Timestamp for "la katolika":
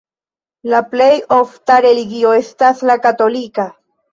2.93-3.69